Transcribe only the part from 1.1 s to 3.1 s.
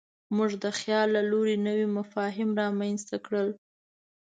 له لارې نوي مفاهیم رامنځ